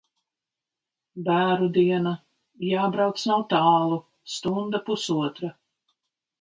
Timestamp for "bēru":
1.27-1.67